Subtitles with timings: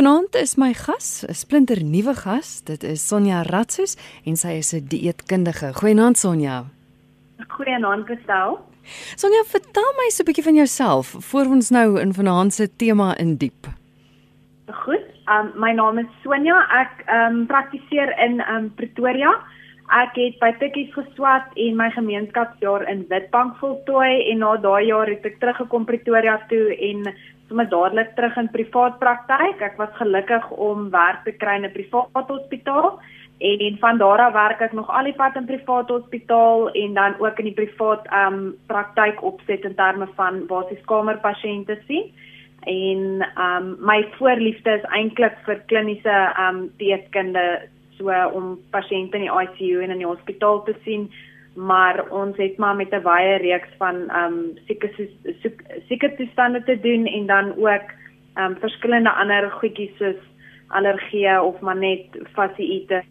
[0.00, 2.62] Vanaand is my gas, 'n splinter nuwe gas.
[2.64, 5.74] Dit is Sonja Ratsus en sy is 'n dieetkundige.
[5.74, 6.64] Goeienaand Sonja.
[7.48, 8.58] Goeienaand Christel.
[9.16, 13.18] Sonja, vertel my so 'n bietjie van jouself voor ons nou in vanaand se tema
[13.18, 13.66] indiep.
[14.84, 15.04] Goed.
[15.28, 16.56] Um my naam is Sonja.
[16.82, 19.32] Ek um praktiseer in um Pretoria.
[19.90, 25.08] Ek het by Tikkies geswat en my gemeenskapsjaar in Witbank voltooi en na daai jaar
[25.08, 27.14] het ek teruggekom Pretoria toe en
[27.50, 29.62] sommer dadelik terug in privaat praktyk.
[29.66, 33.00] Ek was gelukkig om werk te kry in 'n privaat hospitaal
[33.40, 37.14] en van daar af werk ek nog al die pad in privaat hospitaal en dan
[37.18, 42.12] ook in die privaat ehm um, praktyk opset in terme van basiskamer pasiënte sien.
[42.62, 49.16] En ehm um, my voorliefde is eintlik vir kliniese ehm um, dieetkunde so om pasiënte
[49.16, 51.10] in die ICU en in die hospitaal te sien
[51.54, 54.90] maar ons het maar met 'n baie reeks van ehm um, sieke
[55.88, 57.86] sieke toestande te doen en dan ook
[58.34, 60.20] ehm um, verskillende ander goedjies soos
[60.68, 63.02] allergie of maar net fasciite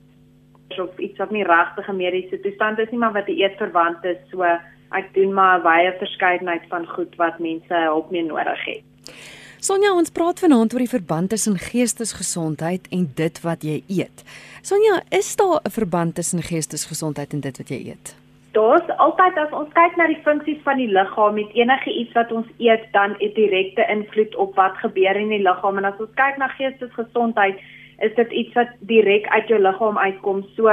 [0.78, 4.18] of iets wat nie regtig 'n mediese toestand is nie maar wat eet verwant is
[4.32, 4.44] so
[4.92, 9.14] ek doen maar baie verskeidenheid van goed wat mense hulp mee nodig het.
[9.60, 14.24] Sonja, ons praat vanaand oor die verband tussen geestesgesondheid en dit wat jy eet.
[14.62, 18.16] Sonja, is daar 'n verband tussen geestesgesondheid en dit wat jy eet?
[18.60, 22.32] Daar's altyd as ons kyk na die funksies van die liggaam met enige iets wat
[22.36, 26.16] ons eet dan 'n direkte invloed op wat gebeur in die liggaam en as ons
[26.22, 27.62] kyk na geestesgesondheid
[28.08, 30.44] is dit iets wat direk uit jou liggaam uitkom.
[30.56, 30.68] So,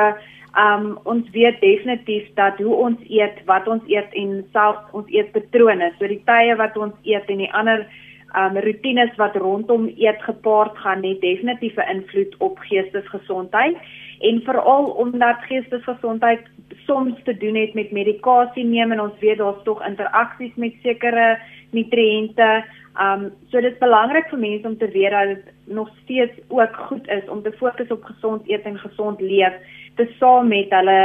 [0.66, 5.92] um ons weet definitief dat hoe ons eet, wat ons eet en selfs ons eetpatrone,
[5.98, 7.86] so die tye wat ons eet en die ander
[8.34, 13.76] um rotines wat rondom eet gepaard gaan, het definitief 'n invloed op geestesgesondheid
[14.20, 16.40] en veral omdat geestesgesondheid
[16.86, 21.38] soms te doen het met medikasie neem en ons weet daar's tog interaksies met sekere
[21.70, 22.64] nutriënte.
[23.00, 26.76] Um so dit is belangrik vir mense om te weet dat dit nog steeds ook
[26.88, 29.52] goed is om te fokus op gesond eet en gesond leef
[29.96, 31.00] te saam met hulle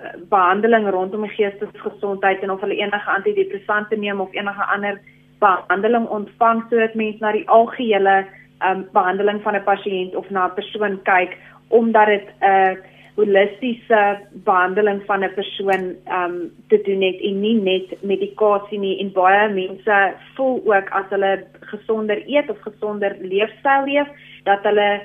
[0.00, 5.00] uh, behandeling rondom geestesgesondheid en of hulle enige antidepressante neem of enige ander
[5.38, 8.24] behandeling ontvang sodat mense na die algehele
[8.64, 11.36] um behandeling van 'n pasiënt of na 'n persoon kyk
[11.68, 12.74] omdat dit 'n uh,
[13.14, 15.84] holistiese behandeling van 'n persoon
[16.18, 18.98] um te doen het en nie net medikasie nie.
[18.98, 24.08] En baie mense voel ook as hulle gesonder eet of gesonder leefstyl leef
[24.42, 25.02] dat hulle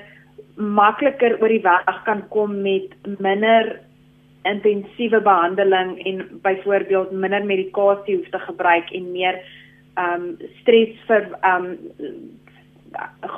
[0.56, 3.80] makliker oor die weg kan kom met minder
[4.42, 9.38] intensiewe behandeling en byvoorbeeld minder medikasie hoef te gebruik en meer
[9.98, 11.78] um stres vir um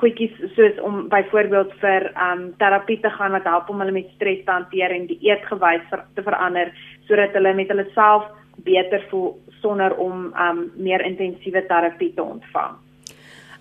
[0.01, 4.45] goedjies soos om byvoorbeeld vir um terapie te gaan wat help om hulle met stres
[4.45, 6.73] te hanteer en die eetgewys ver, te verander
[7.09, 8.29] sodat hulle met hulle self
[8.65, 12.81] beter voel sonder om um meer intensiewe terapie te ontvang.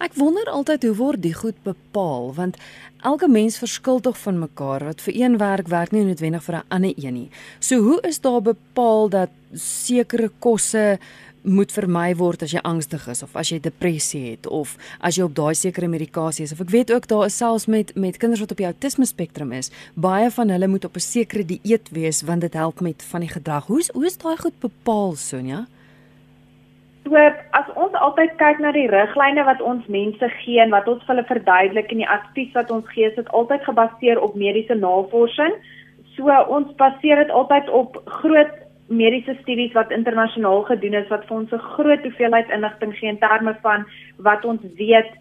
[0.02, 2.58] Ek wonder altyd hoe word die goed bepaal want
[3.06, 6.68] elke mens verskil tog van mekaar wat vir een werk werk nie noodwendig vir 'n
[6.69, 7.29] ander een nie.
[7.59, 10.97] So hoe is daar bepaal dat sekere kosse
[11.44, 15.25] moet vermy word as jy angstig is of as jy depressie het of as jy
[15.25, 16.53] op daai sekere medikasie is.
[16.53, 19.52] Of ek weet ook daar is selfs met met kinders wat op die autisme spektrum
[19.57, 23.22] is baie van hulle moet op 'n sekere dieet wees want dit help met van
[23.22, 23.66] die gedrag.
[23.66, 25.66] Hoe is hoe is daai goed bepaal Sonja?
[27.03, 27.18] So
[27.58, 31.16] as ons altyd kyk na die riglyne wat ons mense gee en wat ons vir
[31.16, 35.53] hulle verduidelik en die advies wat ons gee is dit altyd gebaseer op mediese navorsing.
[36.16, 38.53] So ons baseer dit altyd op groot
[38.91, 43.19] mediese studies wat internasionaal gedoen is wat vir ons 'n groot hoeveelheid inligting gee in
[43.19, 43.85] terme van
[44.18, 45.12] wat ons weet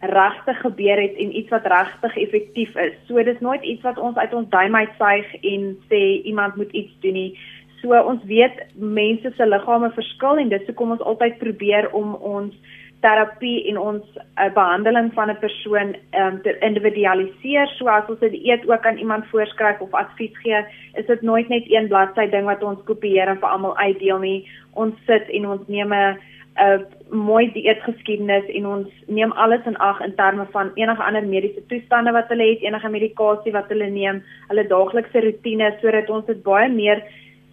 [0.00, 2.94] regtig gebeur het en iets wat regtig effektief is.
[3.06, 6.92] So dis nooit iets wat ons uit ons duim uitsuig en sê iemand moet iets
[7.00, 7.38] doen nie.
[7.82, 12.54] So ons weet mense se liggame verskil en dis hoekom ons altyd probeer om ons
[13.00, 17.66] terapie en ons uh, behandeling van 'n persoon um, te individualiseer.
[17.66, 21.64] Soos ons dit eet ook aan iemand voorskryf of advies gee is dit nooit net
[21.66, 24.48] een bladsy ding wat ons kopieer en vir almal uitdeel nie.
[24.74, 26.18] Ons sit en ons neem 'n
[27.10, 32.12] mooi dieetgeskiedenis en ons neem alles in ag in terme van enige ander mediese toestande
[32.12, 36.68] wat hulle het enige medikasie wat hulle neem hulle daaglikse rotine sodat ons dit baie
[36.68, 37.02] meer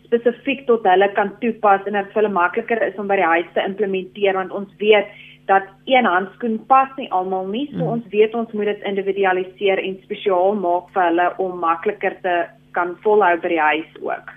[0.06, 3.50] spesifiek tot hulle kan toepas en dit vir hulle makliker is om by die huis
[3.54, 5.10] te implementeer want ons weet
[5.48, 7.68] dat een handskoen pas nie almal nie.
[7.72, 7.92] So mm.
[7.96, 12.36] ons weet ons moet dit individualiseer en spesiaal maak vir hulle om makliker te
[12.76, 14.34] kan volhou by die huis ook.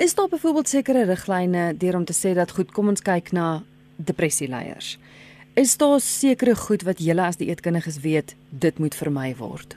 [0.00, 3.60] Is daar byvoorbeeld sekere riglyne deur om te sê dat goed, kom ons kyk na
[3.96, 4.96] depressieleiers.
[5.60, 9.76] Is daar sekere goed wat julle as die eetkundiges weet dit moet vermy word?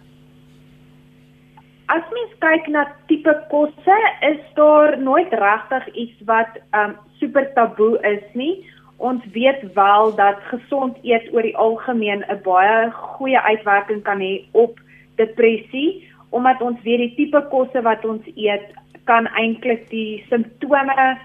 [1.91, 3.97] As mens kyk na tipe kosse,
[4.29, 8.61] is daar nooit regtig iets wat um super taboe is nie
[9.03, 14.45] Ons weet wel dat gesond eet oor die algemeen 'n baie goeie uitwerking kan hê
[14.51, 14.79] op
[15.15, 18.71] depressie omdat ons weet die tipe kosse wat ons eet
[19.03, 21.17] kan eintlik die simptome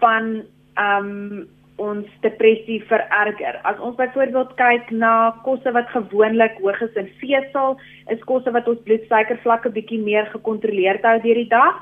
[0.00, 0.42] van
[0.74, 1.46] ehm um,
[1.76, 3.58] ons depressie vererger.
[3.68, 7.76] As ons byvoorbeeld kyk na kosse wat gewoonlik hoog is in vesel,
[8.12, 11.76] is kosse wat ons bloedsuikervlakke bietjie meer gekontroleerd hou deur die dag.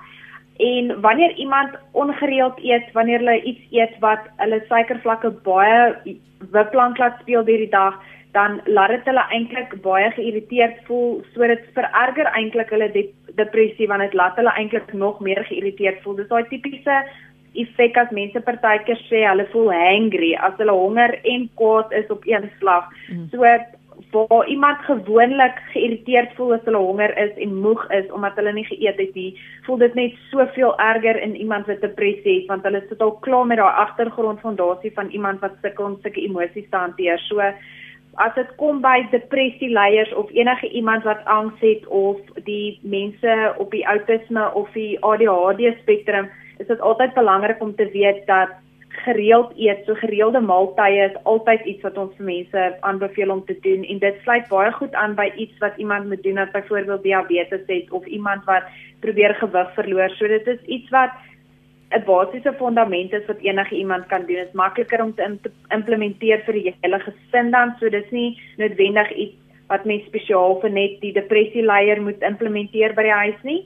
[0.56, 6.19] En wanneer iemand ongereeld eet, wanneer hulle iets eet wat hulle suikervlakke baie
[6.51, 7.99] wiplank laat speel deur die dag,
[8.33, 13.05] dan laat dit hulle eintlik baie geïrriteerd voel, so dit vererger eintlik hulle de
[13.39, 16.17] depressie want dit laat hulle eintlik nog meer geïrriteerd voel.
[16.23, 17.03] Dis daai tipiese
[17.55, 22.27] effek as mense partykeer sê hulle voel hangry as hulle honger en kwaad is op
[22.27, 22.91] een slag.
[23.09, 23.29] Mm.
[23.31, 23.47] So
[24.11, 28.67] waar iemand gewoonlik geïrriteerd voel as hulle honger is en moeg is omdat hulle nie
[28.69, 29.31] geëet het nie,
[29.67, 33.46] voel dit net soveel erger in iemand wat depressie het want hulle sit al klaar
[33.46, 37.19] met daai agtergrondfondasie van iemand wat sukkel om sulke emosies te hanteer.
[37.29, 37.43] So
[38.23, 43.55] as dit kom by depressie leiers of enige iemand wat angs het of die mense
[43.58, 48.55] op die outisme of die ADHD spektrum is dit altyd belangrik om te weet dat
[49.02, 53.56] gereeld eet, so gereelde maaltye is altyd iets wat ons vir mense aanbeveel om te
[53.67, 57.02] doen en dit sluit baie goed aan by iets wat iemand moet doen as byvoorbeeld
[57.02, 58.67] diabetes het of iemand wat
[59.00, 60.11] probeer gewig verloor.
[60.19, 61.11] So dit is iets wat
[61.94, 64.37] 'n basiese fundament is wat enige iemand kan doen.
[64.37, 69.12] Dit is makliker om te implementeer vir die hele gesin dan, so dis nie noodwendig
[69.12, 69.37] iets
[69.69, 73.64] wat mens spesiaal vir net die depressie leier moet implementeer by die huis nie.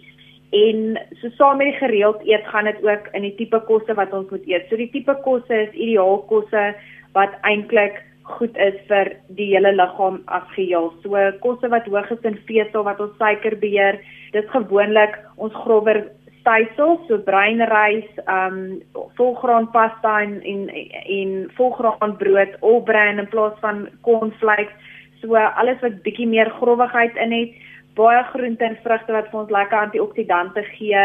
[0.50, 4.12] En so saam met die gereeld eet gaan dit ook in die tipe kosse wat
[4.16, 4.68] ons moet eet.
[4.68, 6.74] So die tipe kosse is ideaal kosse
[7.12, 10.92] wat eintlik goed is vir die hele liggaam as geheel.
[11.02, 14.00] So kosse wat hoog is in vesel wat ons suiker beheer,
[14.32, 16.04] dis gewoonlik ons grower
[16.40, 20.68] stysel, so breinrys, ehm um, volgraanpasta en en
[21.18, 24.94] en volgraanbrood, all bran in plaas van cornflakes.
[25.20, 27.56] So alles wat bietjie meer growwigheid in het
[27.98, 31.04] baie groente en vrugte wat vir ons lekker antioksidante gee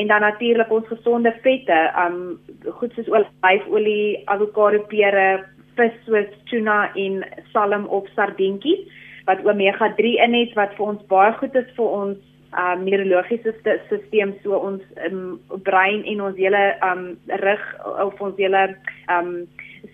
[0.00, 2.38] en dan natuurlik ons gesonde vette, um
[2.78, 5.44] goed soos olyfolie, avokado, pere,
[5.76, 7.22] vis soos tuna en
[7.52, 11.96] salm of sardientjies wat omega 3 in het wat vir ons baie goed is vir
[12.02, 12.28] ons
[12.62, 17.04] um neurologiese stelsel so ons um, brein en ons hele um
[17.44, 17.62] rug
[18.04, 18.64] of ons hele
[19.08, 19.32] um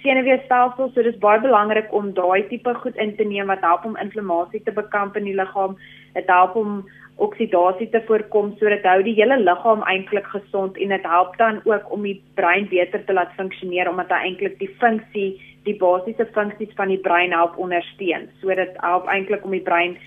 [0.03, 3.99] senuweestelsel so dis baie belangrik om daai tipe goed in te neem wat help om
[4.05, 5.77] inflammasie te bekamp in die liggaam
[6.15, 6.81] dit help om
[7.27, 11.93] oksidasie te voorkom sodat hou die hele liggaam eintlik gesond en dit help dan ook
[11.95, 15.31] om die brein beter te laat funksioneer omdat hy eintlik die funksie
[15.67, 19.99] die basiese funksies van die brein help ondersteun so dit help eintlik om die brein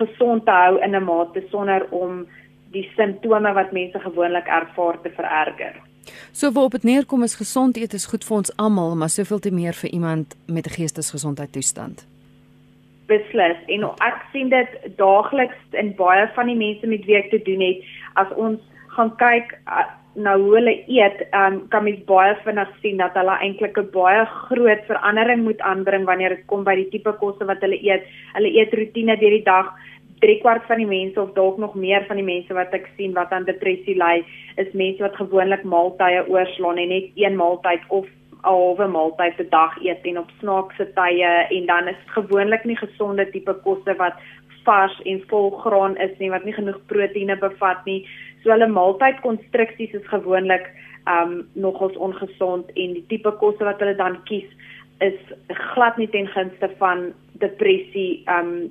[0.00, 2.26] gesond te hou in 'n mate sonder om
[2.74, 5.74] die simptome wat mense gewoonlik ervaar te vererger.
[6.32, 9.50] So waarop dit neerkom is gesond eet is goed vir ons almal, maar soveel te
[9.50, 12.06] meer vir iemand met 'n geestesgesondheidstoestand.
[13.06, 13.58] Beslis.
[13.66, 17.60] En ek sien dit daagliks in baie van die mense met wie ek te doen
[17.60, 17.78] het,
[18.14, 19.58] as ons gaan kyk
[20.14, 24.24] na hoe hulle eet, um, kan mens baie vinnig sien dat hulle eintlik 'n baie
[24.26, 28.02] groot verandering moet aanbring wanneer dit kom by die tipe kosse wat hulle eet.
[28.34, 29.74] Hulle eet rotine deur die dag
[30.20, 33.14] drie kwart van die mense of dalk nog meer van die mense wat ek sien
[33.16, 34.24] wat aan depressie ly,
[34.56, 39.48] is mense wat gewoonlik maaltye oorslaan en net een maaltyd of 'n halwe maaltyd per
[39.50, 44.16] dag eet en op snaakse tye en dan is gewoonlik nie gesonde tipe kosse wat
[44.64, 48.06] vars en vol graan is nie wat nie genoeg proteïene bevat nie.
[48.42, 50.70] So hulle maaltydkonstruksies is gewoonlik
[51.06, 54.48] um nogals ongesond en die tipe kosse wat hulle dan kies
[55.04, 55.18] is
[55.74, 58.70] glad nie ten gunste van depressie um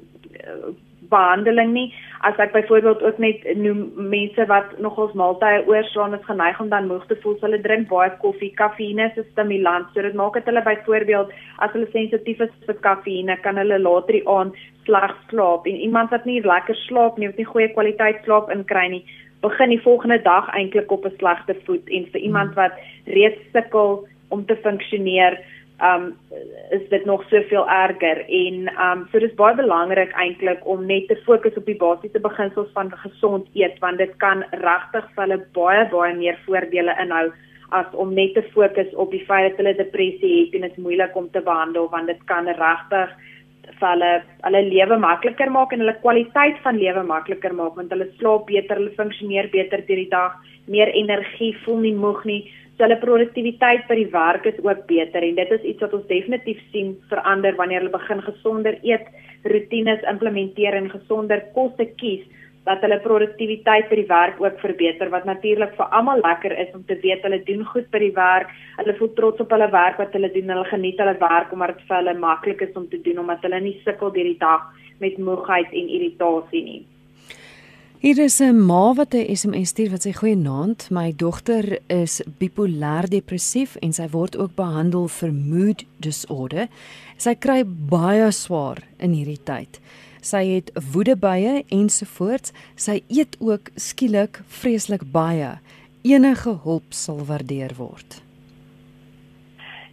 [1.10, 1.94] behandeling nie.
[2.22, 6.88] As ek byvoorbeeld ook net noem mense wat nogals maaltye oorslaan is geneig om dan
[6.88, 8.54] moeg te voel, so hulle drink baie koffie.
[8.60, 12.78] Kafeïne is 'n stimulant, so dit maak dit hulle byvoorbeeld as hulle sensitief is vir
[12.88, 14.56] kafeïne, kan hulle later die aand
[14.86, 18.88] sleg slaap en iemand wat nie lekker slaap nie, of nie goeie kwaliteit slaap inkry
[18.90, 19.06] nie,
[19.42, 22.62] begin die volgende dag eintlik op 'n slegte voet en vir iemand hmm.
[22.62, 22.74] wat
[23.06, 25.38] reeds sukkel om te funksioneer
[25.82, 26.18] um
[26.72, 28.26] is dit nog soveel erger.
[28.28, 32.70] En um so dis baie belangrik eintlik om net te fokus op die basiese beginsels
[32.74, 37.32] van gesond eet want dit kan regtig vir hulle baie baie meer voordele inhou
[37.74, 40.84] as om net te fokus op die feit dat hulle depressie het en dit is
[40.86, 43.16] moeilik om te behandel want dit kan regtig
[43.80, 44.12] vir hulle
[44.46, 48.78] hulle lewe makliker maak en hulle kwaliteit van lewe makliker maak want hulle slaap beter,
[48.78, 50.36] hulle funksioneer beter deur die dag,
[50.68, 52.42] meer energie, voel nie moeg nie
[52.84, 56.62] hulle produktiwiteit by die werk is ook beter en dit is iets wat ons definitief
[56.72, 59.10] sien verander wanneer hulle begin gesonder eet,
[59.50, 62.24] rotines implementeer en gesonder kosse kies
[62.68, 66.86] dat hulle produktiwiteit by die werk ook verbeter wat natuurlik vir almal lekker is om
[66.88, 68.54] te weet hulle doen goed by die werk.
[68.78, 70.54] Hulle voel trots op hulle werk wat hulle doen.
[70.56, 73.60] Hulle geniet hulle werk omdat dit vir hulle maklik is om te doen omdat hulle
[73.68, 74.64] nie sukkel deur die dag
[75.04, 76.82] met moegheid en irritasie nie.
[78.04, 83.08] Hier is 'n ma wat 'n SMS stuur wat sê goeienaand, my dogter is bipolêr
[83.08, 86.68] depressief en sy word ook behandel vir mood disorder.
[87.18, 89.80] Sy kry baie swaar in hierdie tyd
[90.24, 92.52] sy het woedebuie ensovoorts.
[92.76, 95.58] Sy eet ook skielik vreeslik baie.
[96.04, 98.22] Enige hulp sal waardeer word.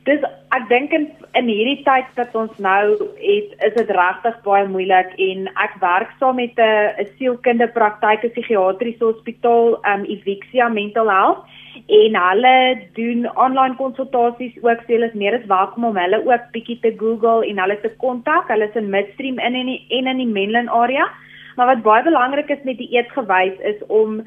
[0.08, 0.22] Dis
[0.56, 2.84] ek dink in, in hierdie tyd wat ons nou
[3.20, 8.24] het, is dit regtig baie moeilik en ek werk saam met 'n 'n sielkundige praktyk
[8.24, 11.44] in psigiatriese hospitaal, um Evixia Mental Health
[11.86, 12.56] en hulle
[12.96, 16.92] doen online konsultasies ook sê hulle is meer as welkom om hulle ook bietjie te
[16.96, 18.48] Google en hulle te kontak.
[18.48, 21.06] Hulle is in Midstream in en in, in, in die Menlyn area.
[21.56, 24.22] Maar wat baie belangrik is met die eetgewys is om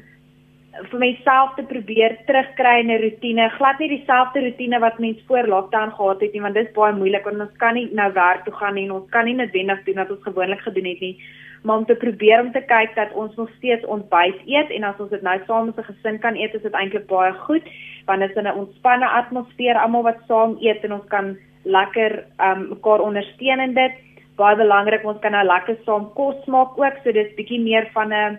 [0.90, 3.48] vir myself te probeer terugkry in 'n rotine.
[3.50, 6.92] Glad nie dieselfde rotine wat mens voor lockdown gehad het nie, want dit is baie
[6.92, 9.84] moeilik want ons kan nie nou werk toe gaan nie en ons kan nie noodwendig
[9.84, 11.18] doen wat ons gewoonlik gedoen het nie
[11.64, 14.98] maar om te probeer om te kyk dat ons nog steeds ontbyt eet en as
[15.00, 17.64] ons dit nou saam as 'n gesin kan eet, is dit eintlik baie goed
[18.06, 22.24] want dit is in 'n ontspanne atmosfeer almal wat saam eet en ons kan lekker
[22.38, 23.92] um mekaar ondersteun in dit.
[24.36, 28.12] Baie belangrik, ons kan nou lekker saam kos maak ook, so dis bietjie meer van
[28.12, 28.38] 'n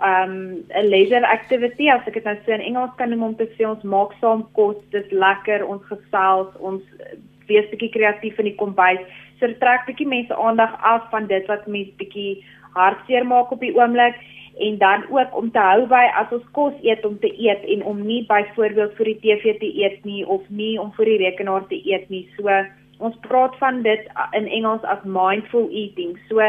[0.00, 3.48] um 'n leisure activity as ek dit nou so in Engels kan noem om te
[3.56, 6.82] sê ons maak saam kos, dis lekker, ons gesels, ons
[7.46, 9.00] wees bietjie kreatief in die kombuis
[9.40, 12.44] so trek bietjie mense aandag af van dit wat mense bietjie
[12.76, 14.18] hartseer maak op die oomblik
[14.66, 17.84] en dan ook om te hou by as ons kos eet om te eet en
[17.92, 21.64] om nie byvoorbeeld vir die TV te eet nie of nie om vir die rekenaar
[21.70, 22.26] te eet nie.
[22.36, 22.52] So
[23.00, 26.18] ons praat van dit in Engels as mindful eating.
[26.28, 26.44] So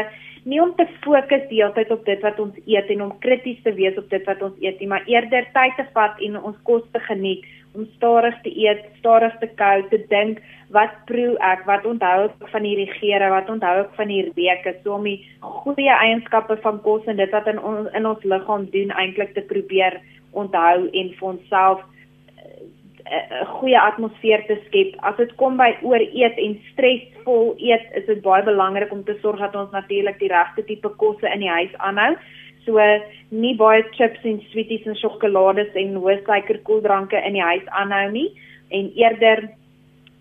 [0.48, 3.60] nie om te fokus die hele tyd op dit wat ons eet en om krities
[3.62, 6.56] te wees op dit wat ons eet nie, maar eerder tyd te vat en ons
[6.68, 10.42] kos te geniet om stadig te eet, stadig te kou, te dink,
[10.76, 14.74] wat proe ek, wat onthou ek van hierdie geure, wat onthou ek van hierdie reuke,
[14.82, 15.20] so om die
[15.62, 19.46] goeie eienskappe van kos en dit wat in on, in ons liggaam doen eintlik te
[19.48, 20.00] probeer
[20.36, 21.80] onthou en vir onsself
[23.02, 24.94] 'n uh, uh, goeie atmosfeer te skep.
[25.02, 29.38] As dit kom by ooreet en stresvol eet, is dit baie belangrik om te sorg
[29.38, 32.14] dat ons natuurlik die regte tipe kosse in die huis aanhou.
[32.64, 32.78] So
[33.30, 38.10] nie baie chips en sweeties en sjokolades en hoë suiker koeldranke in die huis aanhou
[38.10, 38.30] nie
[38.70, 39.48] en eerder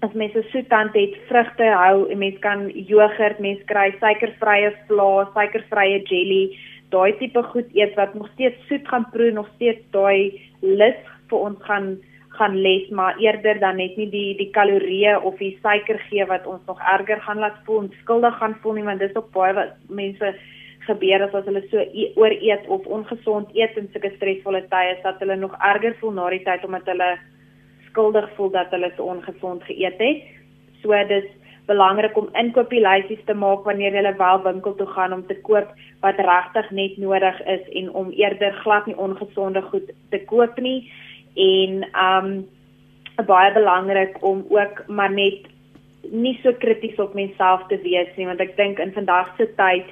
[0.01, 5.29] as mens 'n soetant het, vrugte hou en mens kan jogurt, mens kry suikervrye vla,
[5.33, 6.57] suikervrye jelly,
[6.89, 10.97] daai tipe goed eet wat nog steeds soet gaan proe, nog steeds daai lus
[11.29, 11.99] vir ons gaan
[12.37, 16.45] gaan les maar eerder dan net nie die die kalorieë of die suiker gee wat
[16.47, 19.53] ons nog erger gaan laat voel en skuldig gaan voel nie want dis ook baie
[19.53, 20.33] wat mense
[20.87, 25.19] gebeur as as hulle so e ooreet of ongesond eet in sulke stresvolle tye dat
[25.19, 27.11] hulle nog erger voel na die tyd omdat hulle
[27.91, 30.25] skuldig voel dat hulle so ongesond geëet het.
[30.81, 31.27] So dis
[31.67, 35.69] belangrik om inkopieslysies te maak wanneer jy wel winkel toe gaan om te koop
[36.01, 40.79] wat regtig net nodig is en om eerder glad nie ongesonde goed te koop nie
[41.35, 42.33] en um
[43.27, 45.47] baie belangrik om ook maar net
[46.11, 49.85] nie so krities op menself te wees nie want ek dink in vandag se tyd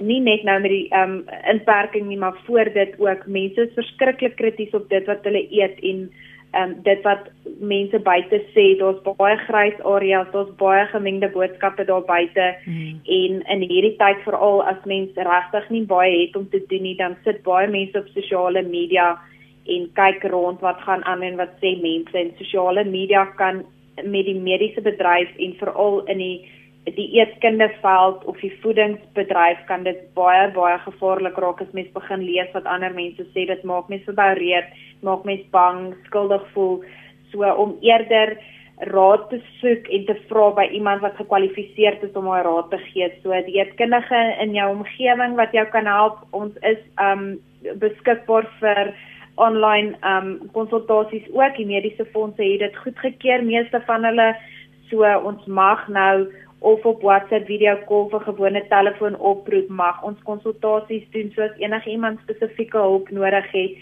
[0.00, 4.36] nie net nou met die um, inperking nie maar voor dit ook mense is verskriklik
[4.36, 6.06] krities op dit wat hulle eet en
[6.58, 7.28] um, dit wat
[7.60, 13.02] mense buite sê daar's baie grys areas daar's baie gemengde boodskappe daar buite mm.
[13.18, 16.96] en in hierdie tyd veral as mense regtig nie baie het om te doen nie
[16.96, 19.12] dan sit baie mense op sosiale media
[19.66, 23.62] en kyk rond wat gaan aan en wat sê mense en sosiale media kan
[24.02, 26.36] met die mediese bedryf en veral in die
[26.82, 32.50] die eetkindeveld of die voedingsbedryf kan dit baie baie gevaarlik raak as mens begin lees
[32.56, 34.72] wat ander mense sê dit maak mense verboureerd,
[35.06, 36.82] maak mense bang, skuldig voel.
[37.30, 38.34] So om eerder
[38.90, 42.82] raad te soek en te vra by iemand wat gekwalifiseer is om daai raad te
[42.88, 43.12] gee.
[43.22, 47.36] So die eetkundige in jou omgewing wat jou kan help, ons is um
[47.78, 48.90] beskikbaar vir
[49.34, 51.56] online um konsultasies ook.
[51.56, 54.32] Die mediese fondse het dit goedgekeur, meeste van hulle.
[54.90, 56.28] So ons mag nou
[56.62, 61.90] of op WhatsApp video call vir gewone telefoon oproep mag ons konsultasies doen soos enige
[61.90, 63.80] iemand spesifieke hulp nodig het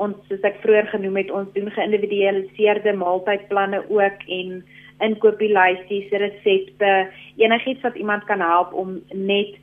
[0.00, 4.62] ons soos ek vroeër genoem het ons doen geïndividualiseerde maaltydplanne ook en
[5.04, 6.92] inkopieslysies resepte
[7.42, 9.58] enigiets wat iemand kan help om net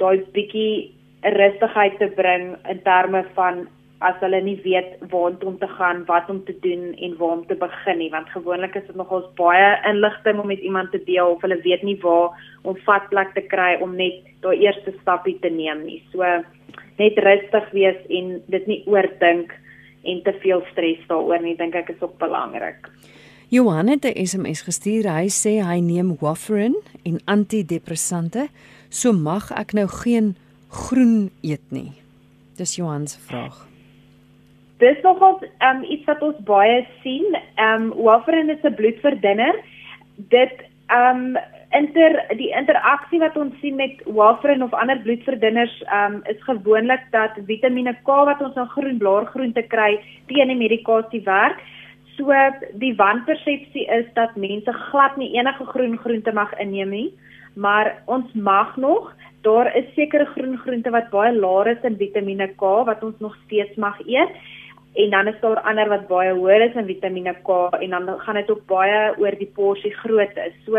[0.00, 0.94] daai bietjie
[1.36, 3.66] rustigheid te bring in terme van
[4.04, 7.46] as hulle nie weet waartoe om te gaan, wat om te doen en waar om
[7.48, 11.34] te begin nie, want gewoonlik is dit nogals baie inligting om met iemand te deel
[11.34, 15.50] of hulle weet nie waar om vatplek te kry om net daai eerste stappie te
[15.52, 16.02] neem nie.
[16.12, 16.20] So
[17.00, 19.52] net rustig wees en dit nie oordink
[20.04, 22.90] en te veel stres daaroor nie, dink ek is ook belangrik.
[23.48, 25.04] Johan het 'n SMS gestuur.
[25.08, 28.48] Hy sê hy neem warfarin en antidepressante,
[28.88, 30.36] so mag ek nou geen
[30.68, 31.92] groen eet nie.
[32.56, 33.73] Dis Johan se vraag.
[34.78, 37.36] Dis nogal um, iets wat ons baie sien.
[37.54, 39.54] Ehm um, warfarin is 'n bloedverdunner.
[40.28, 41.42] Dit ehm um,
[41.74, 47.38] inter die interaksie wat ons sien met warfarin of ander bloedverdunners um, is gewoonlik dat
[47.46, 49.98] Vitamiene K wat ons in groen blaargroente kry
[50.30, 51.58] teen die medikasie werk.
[52.16, 52.30] So
[52.78, 57.08] die wanpersepsie is dat mense glad nie enige groen groente mag inneem nie,
[57.54, 59.10] maar ons mag nog.
[59.42, 63.34] Daar is sekere groen groente wat baie laer is in Vitamiene K wat ons nog
[63.46, 64.30] steeds mag eet.
[64.94, 67.48] En dan is daar ander wat baie hoër is in Vitamiene K
[67.80, 70.52] en dan gaan dit ook baie oor die porsie grootte.
[70.66, 70.78] So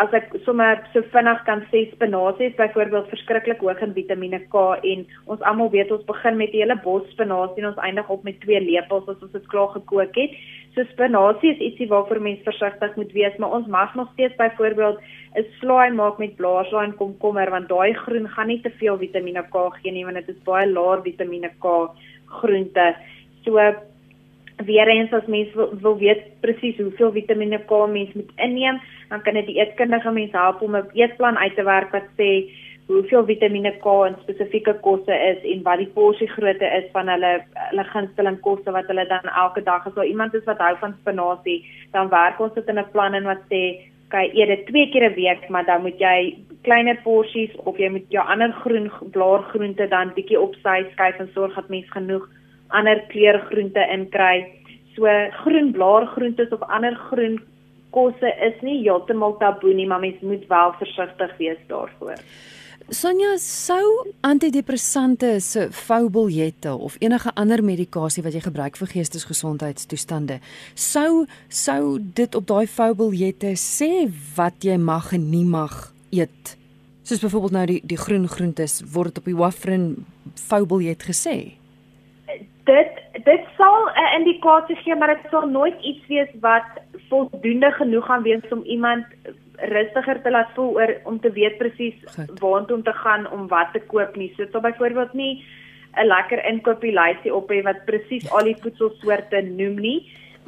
[0.00, 4.62] as ek sommer so vinnig kan sê spinasie is byvoorbeeld verskriklik hoog in Vitamiene K
[4.92, 8.24] en ons almal weet ons begin met 'n hele bos spinasie en ons eindig op
[8.24, 10.32] met twee lepels as ons dit klaar gekook het.
[10.74, 14.98] So spinasie is ietsie waarvoor mens versigtig moet wees, maar ons mag nog steeds byvoorbeeld
[15.36, 19.44] 'n slaai maak met blaarslaai en komkommer want daai groen gaan nie te veel Vitamiene
[19.50, 21.90] K gee nie want dit is baie laer Vitamiene K
[22.40, 22.94] groente.
[23.44, 23.58] So
[24.64, 29.22] weer eens as mens wil, wil weet presies hoeveel Vitamiene K mens moet inneem, dan
[29.22, 32.50] kan dit die eetkundige mens help om 'n eetplan uit te werk wat sê
[32.86, 37.32] hoeveel Vitamiene K in spesifieke kosse is en wat die porsie grootte is van hulle
[37.54, 40.94] hulle gunsteling kosse wat hulle dan elke dag as daar iemand is wat hou van
[41.00, 43.62] spinasie, dan werk ons dit in 'n plan en wat sê
[44.12, 47.88] kyk eet dit twee keer 'n week, maar dan moet jy kleiner porsies of jy
[47.90, 52.28] moet jou ander groen blaargroente dan bietjie op sy skuif en sorg dat mens genoeg
[52.68, 54.46] ander kleurgroente inkry.
[54.94, 55.08] So
[55.44, 57.40] groen blaargroentes of ander groen
[57.90, 62.20] kosse is nie heeltemal taboe nie, maar mens moet wel versigtig wees daarvoor.
[62.92, 70.36] Sonja, sou antidepressante se foubiljette of enige ander medikasie wat jy gebruik vir geestesgesondheidstoestande,
[70.76, 73.88] sou sou dit op daai foubiljette sê
[74.36, 75.78] wat jy mag en nie mag
[76.12, 76.52] eet?
[77.08, 79.88] Soos byvoorbeeld nou die die groen groentes word op die warfarin
[80.50, 81.36] foubiljet gesê
[82.64, 86.68] dit dit sal 'n indikasie gee maar dit sal nooit iets wees wat
[87.12, 89.04] voldoende genoeg gaan wees om iemand
[89.72, 91.98] rustiger te laat voel oor om te weet presies
[92.40, 94.30] waartoe om te gaan om wat te koop nie.
[94.32, 95.44] So dit sal byvoorbeeld nie
[95.96, 99.98] 'n lekker inkopieslysie op hê wat presies al die voedselsoorte noem nie.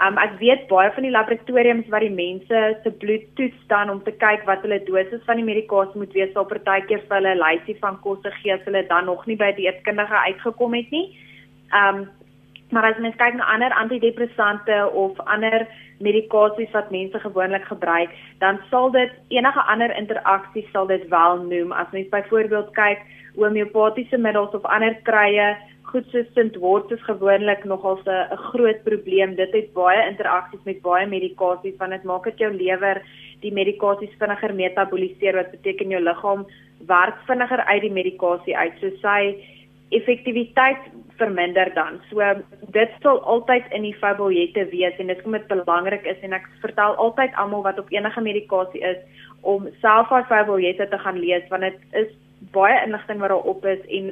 [0.06, 4.02] Um ek weet baie van die laboratoriums waar die mense se bloed toets dan om
[4.02, 7.44] te kyk wat hulle dosis van die medikasie moet wees, sal partykeer vir hulle 'n
[7.44, 11.06] lysie van kosse gee as hulle dan nog nie by die eetkundige uitgekom het nie.
[11.72, 12.08] Um,
[12.74, 15.66] maar as mens kyk na ander antidepressante of ander
[16.02, 18.10] medikasies wat mense gewoonlik gebruik,
[18.42, 21.72] dan sal dit enige ander interaksie sal dit wel noem.
[21.72, 23.06] As mens byvoorbeeld kyk
[23.38, 25.54] homeopatiese middels of ander krye,
[25.94, 29.34] goed soos Sint-Wort is gewoonlik nogal 'n groot probleem.
[29.34, 33.02] Dit het baie interaksies met baie medikasies want dit maak dit jou lewer
[33.40, 36.46] die medikasies vinniger metaboliseer wat beteken jou liggaam
[36.86, 38.74] werk vinniger uit die medikasie uit.
[38.80, 39.20] So sy
[39.90, 42.00] effektiwiteit verminder dan.
[42.10, 42.22] So
[42.74, 46.48] dit sal altyd in die fibriljette wees en dit kom dit belangrik is en ek
[46.62, 48.98] vertel altyd almal wat op enige medikasie is
[49.42, 52.10] om self daai fibriljette te gaan lees want dit is
[52.54, 54.10] baie inligting wat daarop is en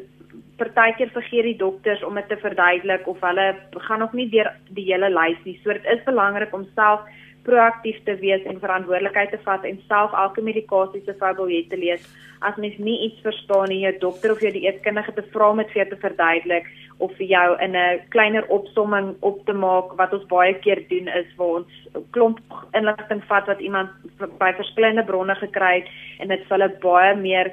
[0.61, 3.49] partykeer vergeet die dokters om dit te verduidelik of hulle
[3.89, 5.59] gaan nog nie deur die hele lys nie.
[5.63, 7.03] So dit is belangrik om self
[7.47, 12.05] proaktief te wees en verantwoordelikheid te vat en self elke medikasie se fibriljette te lees.
[12.43, 15.75] As mens nie iets verstaan nie, jou dokter of jou dieetkundige te vra om dit
[15.75, 16.71] vir jou te verduidelik
[17.03, 21.09] of vir jou in 'n kleiner opsomming op te maak wat ons baie keer doen
[21.09, 21.73] is waar ons
[22.11, 22.39] klomp
[22.73, 23.91] inligting vat wat iemand
[24.39, 27.53] by verskillende bronne gekry het en dit vir hulle baie meer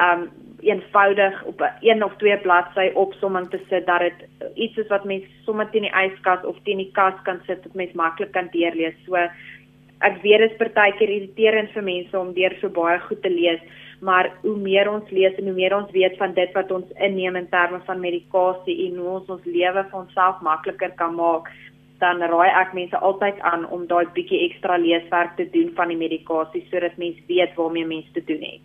[0.00, 4.88] um eenvoudig op 'n een of twee bladsy opsomming te sit dat dit iets is
[4.88, 8.32] wat mens sommer teen die yskas of teen die kas kan sit dat mens maklik
[8.32, 8.94] kan deurlees.
[9.06, 9.14] So
[9.98, 13.60] ek weet dit is partykeer irriterend vir mense om deur so baie goed te lees
[14.00, 17.36] maar hoe meer ons lees en hoe meer ons weet van dit wat ons inneem
[17.36, 21.50] in terme van medikasie en hoe ons ons lewe vir onsself makliker kan maak
[21.98, 25.98] dan raai ek mense altyd aan om daai bietjie ekstra leeswerk te doen van die
[25.98, 28.62] medikasie sodat mens weet waarmee mens te doen het.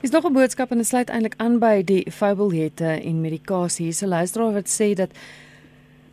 [0.00, 3.84] Is nog 'n boodskap en dit sluit eintlik aan by die fibriljette en medikasie.
[3.84, 5.10] Hier's 'n luisteraar wat sê dat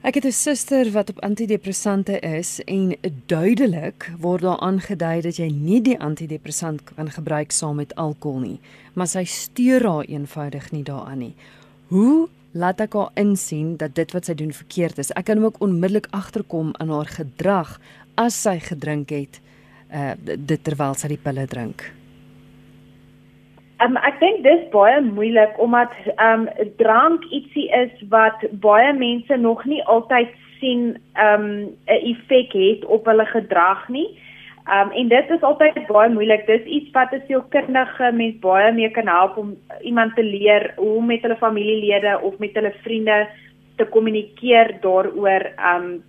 [0.01, 5.49] Ek het 'n suster wat op antidepressante is en duidelik word daar aangedui dat jy
[5.51, 8.59] nie die antidepressant kan gebruik saam met alkohol nie,
[8.93, 11.35] maar sy steur haar eenvoudig nie daaraan nie.
[11.87, 15.11] Hoe laat ek haar insien dat dit wat sy doen verkeerd is?
[15.11, 17.79] Ek kan ook onmiddellik agterkom in haar gedrag
[18.15, 19.39] as sy gedrink het
[19.93, 21.98] uh dit terwyl sy die pille drink.
[23.79, 26.49] Um, ek dink dis baie moeilik omdat um
[26.81, 31.45] drank ietsie is wat baie mense nog nie altyd sien um
[31.87, 34.09] 'n effek het op hulle gedrag nie.
[34.67, 36.45] Um en dit is altyd baie moeilik.
[36.47, 40.97] Dis iets wat 'n sielkundige mens baie mee kan help om iemand te leer hoe
[40.97, 43.27] om met hulle familielede of met hulle vriende
[43.77, 45.43] te kommunikeer daaroor.
[45.75, 46.03] Um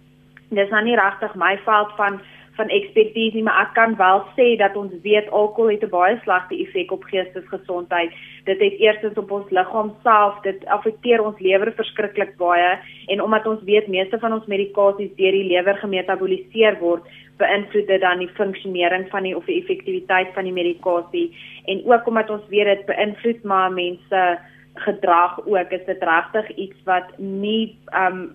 [0.50, 2.20] dis nou nie regtig my veld van
[2.61, 6.18] van ekspertise nie, maar ek kan wel sê dat ons weet alkohol het 'n baie
[6.25, 8.12] slegte effek op geestesgesondheid.
[8.44, 13.46] Dit het eerstens op ons liggaam self, dit affekteer ons lewer verskriklik baie en omdat
[13.46, 17.03] ons weet meeste van ons medikasies deur die lewer gemetaboliseer word,
[17.38, 21.33] beïnvloed dit dan die funksionering van die of die effektiwiteit van die medikasie
[21.64, 24.38] en ook omdat ons weet dit beïnvloed maar mense
[24.75, 28.31] gedrag ook, is dit regtig iets wat nie um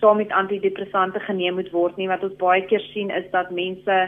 [0.00, 4.00] saam met antidepressante geneem moet word nie wat ons baie keer sien is dat mense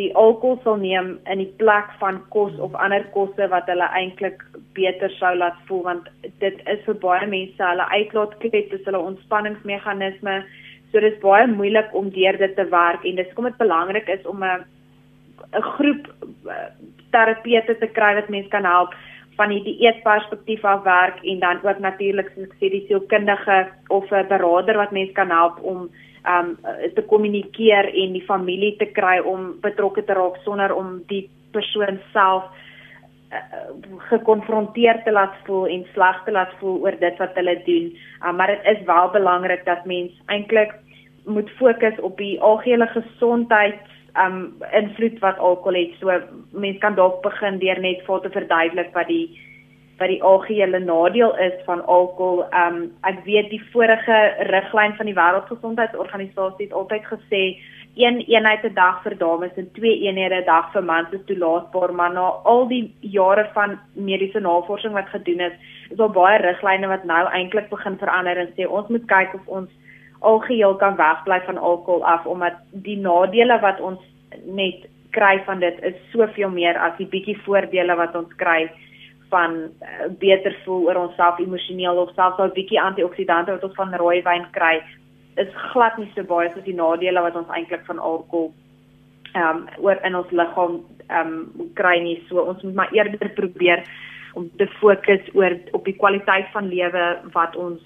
[0.00, 4.42] die alkohol sal neem in die plek van kos of ander kosse wat hulle eintlik
[4.76, 6.08] beter sou laat voel want
[6.40, 10.38] dit is vir baie mense hulle uitlaatklep dis hulle ontspanningsmeganisme.
[10.92, 14.24] So dis baie moeilik om deur dit te werk en dis kom dit belangrik is
[14.26, 14.64] om 'n
[15.52, 16.08] 'n groep
[16.48, 16.70] eh,
[17.10, 18.94] terapeute te kry wat mense kan help
[19.36, 24.10] van die dieetperspektief af werk en dan ook natuurlik soos ek sê die sielkundige of
[24.10, 25.88] 'n beraader wat mense kan help om
[26.34, 26.56] um
[26.94, 31.98] te kommunikeer en die familie te kry om betrokke te raak sonder om die persoon
[32.12, 32.44] self
[33.32, 33.38] uh,
[34.10, 37.92] gekonfronteer te laat voel en sleg te laat voel oor dit wat hulle doen.
[38.26, 40.72] Um, maar dit is wel belangrik dat mens eintlik
[41.24, 43.80] moet fokus op die algehele gesondheid
[44.18, 45.96] um invloed wat alkohol het.
[46.00, 46.12] So
[46.52, 49.26] mense kan dalk begin deur net vir te verduidelik wat die
[49.98, 52.44] wat die algehele nadeel is van alkohol.
[52.50, 54.18] Um ek weet die vorige
[54.50, 57.44] riglyn van die Wêreldgesondheidsorganisasie het altyd gesê
[57.94, 61.94] een eenheid 'n dag vir dames en twee eenhede 'n dag vir mans is toelaatbaar,
[61.94, 65.52] maar na al die jare van mediese navorsing wat gedoen is,
[65.90, 69.46] is daar baie riglyne wat nou eintlik begin verander en sê ons moet kyk of
[69.46, 69.70] ons
[70.30, 74.00] algeheel kan wegbly van alkohol af omdat die nadele wat ons
[74.44, 78.66] net kry van dit is soveel meer as die bietjie voordele wat ons kry
[79.30, 83.94] van uh, beter voel oor onsself emosioneel of selfs al bietjie antioksidante wat ons van
[84.02, 84.76] rooi wyn kry
[85.42, 88.52] is glad nie so baie soos die nadele wat ons eintlik van alkohol
[89.34, 90.76] ehm um, oor in ons liggaam
[91.08, 92.18] ehm um, kry nie.
[92.28, 93.82] So ons moet maar eerder probeer
[94.34, 97.82] om te fokus oor op die kwaliteit van lewe wat ons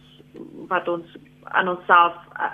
[0.68, 1.16] wat ons
[1.50, 2.50] aan onsself uh,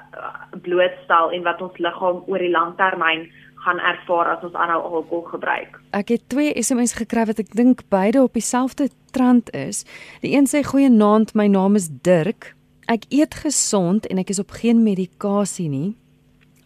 [0.62, 3.26] blootstel en wat ons liggaam oor die langtermyn
[3.64, 5.78] gaan ervaar as ons aanhou alkohol gebruik.
[5.96, 9.84] Ek het twee SMS gekry wat ek dink beide op dieselfde trant is.
[10.20, 12.52] Die een sê goeienaand, my naam is Dirk.
[12.92, 15.94] Ek eet gesond en ek is op geen medikasie nie.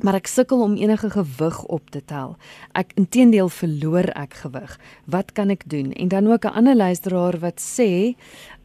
[0.03, 2.37] Maar ek sukkel om enige gewig op te tel.
[2.79, 4.79] Ek intedeel verloor ek gewig.
[5.11, 5.93] Wat kan ek doen?
[5.99, 8.15] En dan ook 'n ander luisteraar wat sê,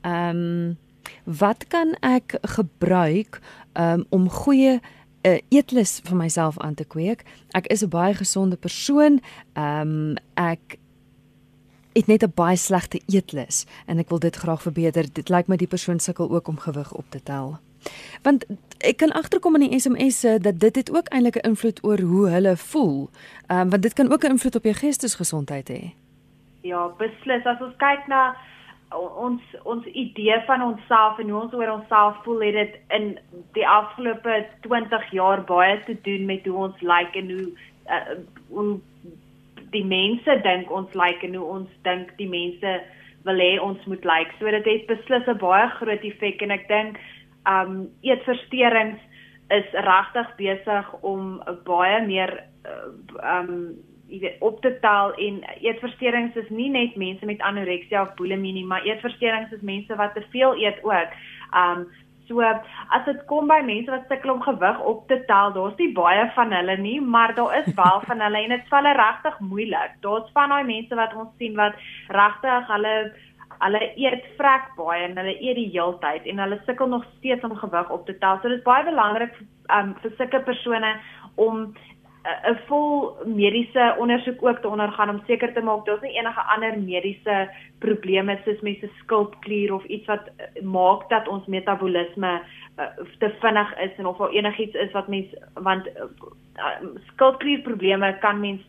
[0.01, 0.77] ehm um,
[1.23, 3.39] wat kan ek gebruik
[3.73, 4.79] um, om goeie
[5.23, 7.23] 'n uh, eetlus vir myself aan te kweek.
[7.51, 9.21] Ek is 'n baie gesonde persoon.
[9.53, 10.77] Ehm um, ek
[11.93, 15.05] het net 'n baie slegte eetlus en ek wil dit graag verbeter.
[15.13, 17.59] Dit lyk my die persoon sukkel ook om gewig op te tel.
[18.21, 18.45] Want
[18.77, 22.29] ek kan agterkom in die SMS'e dat dit het ook eintlik 'n invloed oor hoe
[22.29, 23.09] hulle voel.
[23.47, 25.93] Ehm um, want dit kan ook 'n invloed op jou geestesgesondheid hê.
[26.61, 27.45] Ja, beslis.
[27.45, 28.35] As ons kyk na
[28.93, 33.19] ons ons idee van onsself en hoe ons oor onsself voel het dit in
[33.57, 37.47] die afgelope 20 jaar baie te doen met hoe ons lyk like en hoe
[37.89, 38.17] uh,
[38.49, 38.79] hoe
[39.73, 42.75] die mense dink ons lyk like en hoe ons dink die mense
[43.23, 44.27] wil hê ons moet lyk.
[44.27, 44.37] Like.
[44.39, 46.99] So dit het beslis 'n baie groot effek en ek dink
[47.47, 48.99] um eetversteurings
[49.49, 52.91] is regtig besig om baie meer uh,
[53.37, 53.75] um
[54.11, 58.53] jy weet op te tel en eetversteurings is nie net mense met anoreksia of bulimie
[58.53, 61.19] nie, maar eetversteurings is mense wat te veel eet ook.
[61.55, 61.87] Um
[62.27, 65.91] so as dit kom by mense wat sukkel om gewig op te tel, daar's nie
[65.95, 69.99] baie van hulle nie, maar daar is wel van hulle en dit val regtig moeilik.
[70.05, 72.95] Daar's van daai mense wat ons sien wat regtig hulle
[73.63, 77.55] hulle eet vrek baie en hulle eet die heeltyd en hulle sukkel nog steeds om
[77.55, 78.39] gewig op te tel.
[78.41, 79.35] So dit is baie belangrik
[79.71, 80.95] um, vir sulke persone
[81.35, 81.69] om
[82.23, 86.77] 'n vol mediese ondersoek ook te ondergaan om seker te maak daar's nie enige ander
[86.79, 92.85] mediese probleme soos mense skildklier of iets wat uh, maak dat ons metabolisme uh,
[93.19, 96.79] te vinnig is en of daar enigiets is wat mens want uh,
[97.11, 98.61] skildklierprobleme kan mens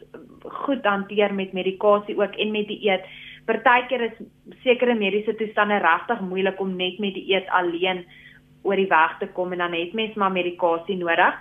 [0.43, 3.07] goed hanteer met medikasie ook en met dieet.
[3.47, 4.19] Partykeer is
[4.63, 8.05] sekere mediese toestande regtig moeilik om net met dieet alleen
[8.63, 11.35] oor die weg te kom en dan het mens maar medikasie nodig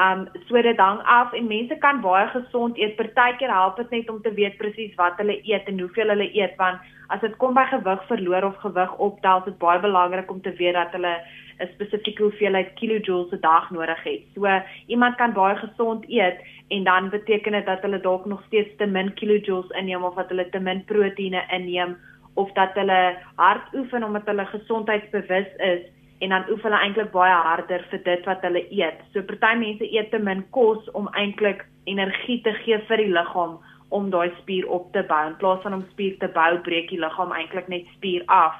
[0.00, 2.96] Um so dit hang af en mense kan baie gesond eet.
[2.96, 6.56] Partykeer help dit net om te weet presies wat hulle eet en hoeveel hulle eet
[6.56, 10.40] want as dit kom by gewig verloor of gewig optel, is dit baie belangrik om
[10.40, 11.14] te weet dat hulle
[11.60, 14.22] 'n spesifieke hoeveelheid kilojoules 'n dag nodig het.
[14.34, 14.46] So
[14.86, 18.86] iemand kan baie gesond eet en dan beteken dit dat hulle dalk nog steeds te
[18.86, 21.96] min kilojoules inneem of dat hulle te min proteïene inneem
[22.34, 25.82] of dat hulle hard oefen omdat hulle gesondheidsbewus is
[26.20, 29.00] en dan oefen hulle eintlik baie harder vir dit wat hulle eet.
[29.12, 33.58] So party mense eet te min kos om eintlik energie te gee vir die liggaam
[33.90, 35.22] om daai spier op te bou.
[35.26, 38.58] In plaas van om spier te bou, breek die liggaam eintlik net spier af.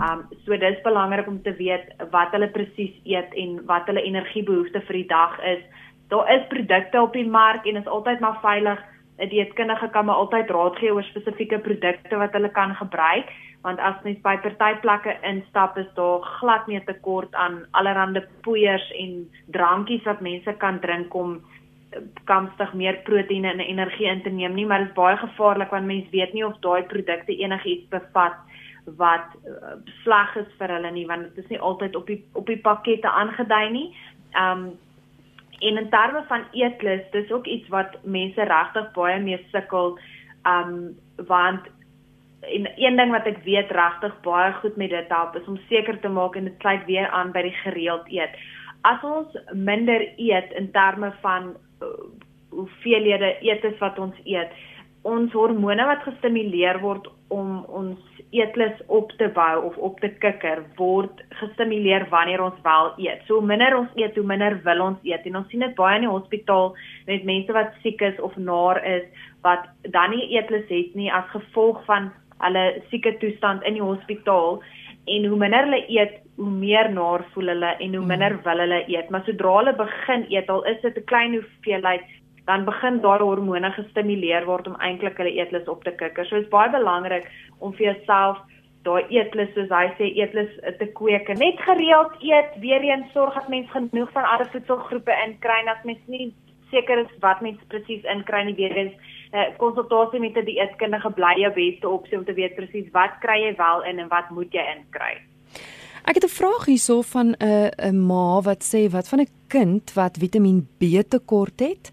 [0.00, 4.80] Um so dis belangrik om te weet wat hulle presies eet en wat hulle energiebehoefte
[4.88, 5.62] vir die dag is.
[6.08, 8.80] Daar is produkte op die mark en is altyd maar veilig.
[9.18, 13.30] 'n Dieetkundige kan maar altyd raad gee oor spesifieke produkte wat hulle kan gebruik,
[13.62, 18.90] want as mens by party plekke instap is daar glad nie tekort aan allerlei poeiers
[18.98, 21.40] en drankies wat mense kan drink om
[21.92, 25.70] eh, kamstig meer proteïene en energie in te neem nie, maar dit is baie gevaarlik
[25.70, 28.36] want mense weet nie of daai produkte enigiets bevat
[28.98, 32.46] wat uh, sleg is vir hulle nie want dit is nie altyd op die op
[32.46, 33.86] die pakkette aangedui nie.
[34.36, 34.74] Um
[35.58, 39.98] en in terme van eetlus, dis ook iets wat mense regtig baie mee sukkel.
[40.44, 40.94] Um
[41.26, 41.70] want
[42.44, 46.00] en een ding wat ek weet regtig baie goed met dit help is om seker
[46.00, 48.36] te maak en dit sluit weer aan by die gereeld eet.
[48.84, 51.88] As ons minder eet in terme van uh,
[52.50, 54.52] hoeveelhede eetes wat ons eet,
[55.04, 58.00] ons hormone wat gestimuleer word om ons
[58.34, 63.22] eetlus op te bou of op te kikker word gestimuleer wanneer ons wel eet.
[63.26, 65.26] So hoe minder ons eet, hoe minder wil ons eet.
[65.28, 66.72] En ons sien dit baie in die hospitaal
[67.06, 69.04] met mense wat siek is of naar is
[69.44, 72.10] wat dan nie eetlus het nie as gevolg van
[72.42, 74.62] hulle sieke toestand in die hospitaal
[75.04, 78.82] en hoe minder hulle eet, hoe meer naar voel hulle en hoe minder wil hulle
[78.88, 79.10] eet.
[79.12, 82.08] Maar sodra hulle begin eet, al is dit 'n klein hoeveelheid
[82.44, 86.26] dan begin daar hormone gestimuleer word om eintlik hulle eetlus op te kikker.
[86.26, 88.38] So dit is baie belangrik om vir jouself
[88.84, 91.28] daai eetlus soos hy sê eetlus te kweek.
[91.40, 95.84] Net gereeld eet, weer eens sorg dat mens genoeg van alle voedselgroepe inkry en as
[95.88, 96.32] mens nie
[96.72, 98.94] seker is wat mens presies inkry nie, weer eens
[99.32, 103.14] 'n uh, konsultasie met 'n dieetkundige bly jou beste opsie om te weet presies wat
[103.20, 105.14] kry jy wel in en wat moet jy inkry.
[106.04, 109.32] Ek het 'n vraag hierso van 'n uh, 'n ma wat sê wat van 'n
[109.48, 111.92] kind wat Vitamiin B tekort het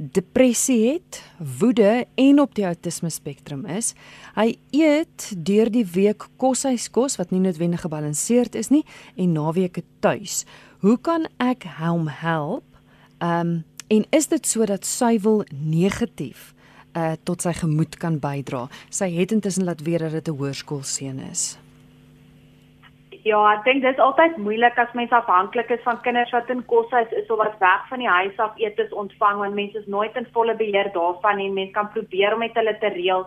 [0.00, 1.20] depressie het,
[1.60, 3.92] woede en op die autisme spektrum is.
[4.34, 8.84] Hy eet deur die week koshuiskos wat nie noodwendig gebalanseerd is nie
[9.20, 10.44] en naweke tuis.
[10.80, 12.64] Hoe kan ek hom help?
[13.20, 13.58] Ehm um,
[13.90, 16.52] en is dit sodat suiwel negatief
[16.94, 18.68] uh tot sy gemoed kan bydra?
[18.88, 21.58] Sy het intussen laat weet dat dit 'n hoërskoolseun is.
[23.28, 26.62] Ja, ek dink dit is altyd moeilik as mens afhanklik is van kinders wat in
[26.70, 30.16] koshuis is of wat weg van die huis af etes ontvang want mense is nooit
[30.16, 31.50] in volle beheer daarvan nie.
[31.52, 33.26] Mense kan probeer om met hulle te reël,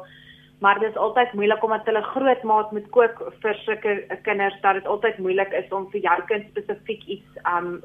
[0.66, 3.94] maar dit is altyd moeilik omdat hulle groot maat moet kook vir sulke
[4.26, 7.78] kinders dat dit altyd moeilik is om vir jou kind spesifiek iets um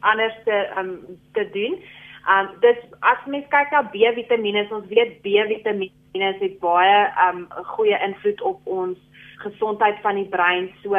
[0.00, 0.92] anders te um
[1.32, 1.80] te doen.
[2.28, 8.44] Um dis as mens kyk na B-vitamiene, ons weet B-vitamiene het baie um goeie invloed
[8.52, 9.00] op ons
[9.44, 10.70] gesondheid van die brein.
[10.82, 10.98] So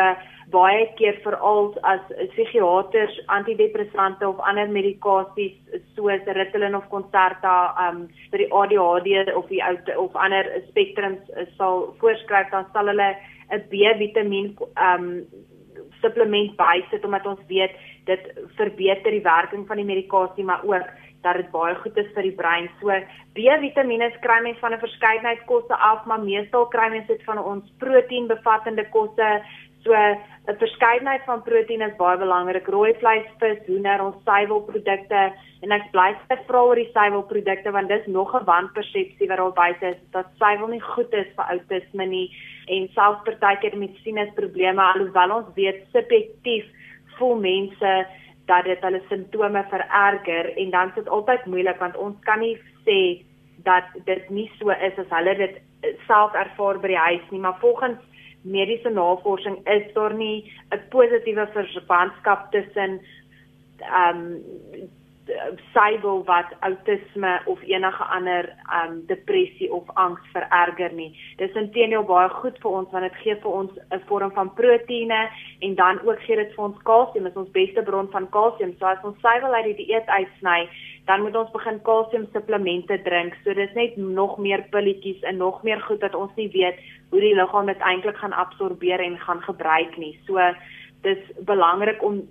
[0.53, 2.01] baie keer veral as
[2.33, 5.55] psigiaters antidepressante of ander medikasies
[5.95, 7.55] soos Ritalin of Concerta
[7.87, 9.61] um vir die ADHD of die
[9.97, 13.09] of ander spektrums sal voorskryf dan sal hulle
[13.49, 14.53] 'n B-vitamiin
[14.89, 15.25] um
[16.01, 17.73] supplement bysit omdat ons weet
[18.05, 18.21] dit
[18.57, 20.87] verbeter die werking van die medikasie maar ook
[21.25, 22.69] dat dit baie goed is vir die brein.
[22.79, 22.93] So
[23.35, 27.65] B-vitamiene kry mens van 'n verskeidenheid kosse af, maar meestal kry mens dit van ons
[27.83, 29.29] proteïenbevattende kosse.
[29.83, 32.67] So 'n verskeidenheid van proteïene is baie belangrik.
[32.67, 35.33] Rooi vleis, vis, hoender, ons suiwelprodukte
[35.65, 39.53] en ek bly steeds vra oor die suiwelprodukte want dis nog 'n wanpersepsie wat daar
[39.53, 42.27] buite is dat suiwel nie goed is vir outisme nie
[42.67, 46.65] en selfs partykeer met sinusprobleme alhoewel ons weet subjektief
[47.17, 47.91] voel mense
[48.45, 52.57] dat dit hulle simptome vererger en dan is dit altyd moeilik want ons kan nie
[52.85, 52.99] sê
[53.63, 55.61] dat dit nie so is as hulle dit
[56.07, 58.01] self ervaar by die huis nie maar volgens
[58.41, 63.01] mediese navorsing is daar nie 'n positiewe verbandskap tussen
[63.79, 64.89] ehm um,
[65.73, 71.11] sybel wat outisme of enige ander um depressie of angs vererger nie.
[71.37, 75.29] Dis intedeel baie goed vir ons want dit gee vir ons 'n vorm van proteïene
[75.59, 78.75] en dan ook gee dit vir ons kalsium, is ons beste bron van kalsium.
[78.79, 80.69] So as ons sybel uit die dieet uitsny,
[81.05, 83.35] dan moet ons begin kalsium supplemente drink.
[83.43, 87.19] So dis net nog meer pilletjies en nog meer goed dat ons nie weet hoe
[87.19, 90.19] die liggaam dit eintlik gaan absorbeer en gaan gebruik nie.
[90.25, 90.39] So
[91.05, 92.21] dis belangrik om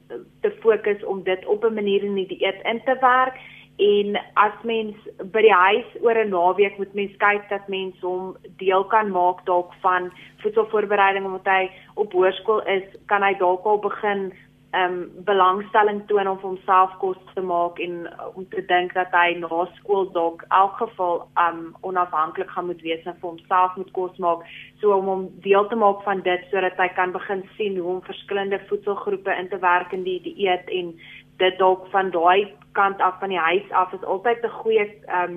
[0.42, 3.38] te fokus om dit op 'n manier in die dieet in te werk.
[3.76, 4.94] En as mens
[5.34, 9.44] by die huis oor 'n naweek moet mens kyk dat mens hom deel kan maak
[9.46, 14.32] dalk van voedselvoorbereiding omdat hy op hoërskool is, kan hy dalk al begin
[14.74, 19.12] um belangstelling toon om vir homself kos te maak en uh, om te dink dat
[19.14, 21.60] hy na skool dalk elk geval um
[21.90, 24.46] onafhanklik gaan moet wees en vir homself moet kos maak.
[24.80, 28.02] So om hom deel te maak van dit sodat hy kan begin sien hoe om
[28.08, 30.94] verskillende voedselgroepe in te werk in die dieet en
[31.38, 34.86] dit dalk van daai kant af van die huis af is altyd 'n goeie
[35.22, 35.34] um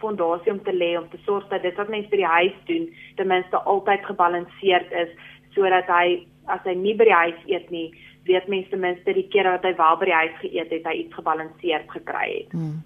[0.00, 2.88] fondasie om te lê om te sorg dat dit wat mense by die huis doen
[3.16, 5.08] ten minste altyd gebalanseerd is
[5.54, 7.88] sodat hy as hy nie by die huis eet nie
[8.28, 10.94] weet mense ten minste die kere wat hy wel by die huis geëet het, hy
[11.02, 12.52] iets gebalanseerd gekry het.
[12.52, 12.82] Hmm.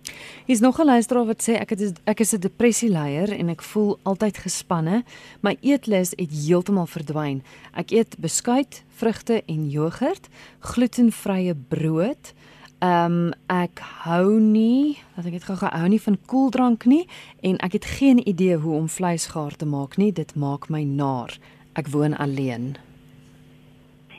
[0.46, 3.98] Hier's nog 'n luisteraar wat sê ek het ek is 'n depressieleier en ek voel
[4.02, 5.02] altyd gespanne.
[5.40, 7.42] My eetlus het heeltemal verdwyn.
[7.74, 10.28] Ek eet beskuit, vrugte en jogurt,
[10.60, 12.34] glutenvrye brood.
[12.82, 17.06] Ehm um, ek hou nie, wat ek het gou gehou nie van koeldrank nie
[17.40, 20.12] en ek het geen idee hoe om vleis gaar te maak nie.
[20.12, 21.38] Dit maak my naar.
[21.72, 22.76] Ek woon alleen.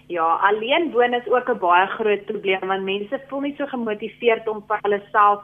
[0.07, 4.47] Ja, alleen woon is ook 'n baie groot probleem want mense voel nie so gemotiveerd
[4.47, 5.41] om vir hulle self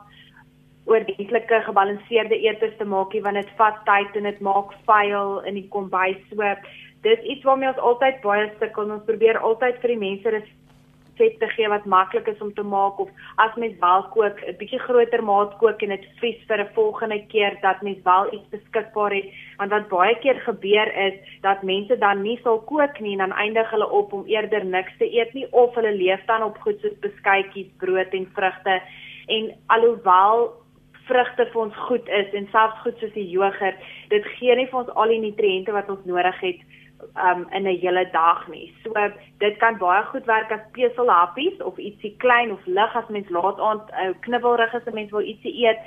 [0.86, 5.54] oordentlike gebalanseerde eetes te maak nie want dit vat tyd en dit maak vuil in
[5.54, 6.18] die kombuis.
[6.30, 6.56] So
[7.02, 8.92] dis iets waarmee ons altyd baie sukkel.
[8.92, 10.44] Ons probeer altyd vir die mense
[11.20, 13.10] vet te gee wat maklik is om te maak of
[13.44, 17.20] as mens wel kook, 'n bietjie groter maat kook en dit vries vir 'n volgende
[17.34, 19.28] keer dat mens wel iets beskikbaar het.
[19.58, 23.38] Want wat baie keer gebeur is dat mense dan nie sal kook nie en dan
[23.38, 26.80] eindig hulle op om eerder niks te eet nie of hulle leef dan op goed
[26.82, 28.82] soos beskuitjies, brood en vrugte.
[29.28, 30.52] En alhoewel
[31.06, 33.78] vrugte vir ons goed is en selfs goed soos die jogurt,
[34.10, 36.60] dit gee nie vir ons al die nutriënte wat ons nodig het
[37.16, 38.74] um in 'n hele dag nie.
[38.84, 38.94] So
[39.38, 43.60] dit kan baie goed werk as peselhappies of ietsie klein of lig as mens laat
[43.60, 45.80] aand uh, knibbelrig as mens wil ietsie eet.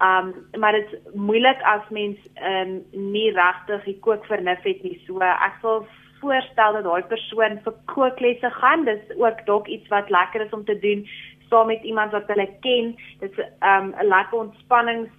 [0.00, 2.18] Um maar dit is moeilik as mens
[2.52, 5.00] um nie regtig die kook vernuf het nie.
[5.06, 5.86] So ek sal
[6.20, 8.84] voorstel dat daai persoon vir kooklesse gaan.
[8.84, 11.06] Dis ook dalk iets wat lekker is om te doen
[11.50, 12.96] saam met iemand wat hulle ken.
[13.20, 15.10] Dit's um 'n lekker ontspannings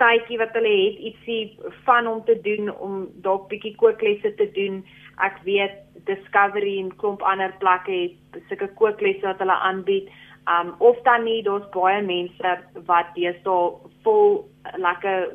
[0.00, 4.82] tydjie wat hulle het ietsie van om te doen om dalk bietjie kooklesse te doen.
[5.24, 10.10] Ek weet Discovery en klomp ander plekke het sulke kooklesse wat hulle aanbied.
[10.46, 14.44] Um of dan nie, daar's baie mense wat deesdae vol
[14.78, 15.30] lekker